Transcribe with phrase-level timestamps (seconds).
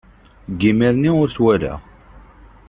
[0.47, 1.79] Seg yimir-nni ur t-walaɣ.